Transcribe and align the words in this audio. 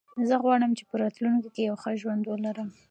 زه 0.29 0.35
غواړم 0.43 0.71
چې 0.77 0.83
په 0.89 0.95
راتلونکي 1.03 1.49
کې 1.55 1.61
یو 1.69 1.75
ښه 1.81 1.91
ژوند 2.01 2.23
ولرم. 2.27 2.69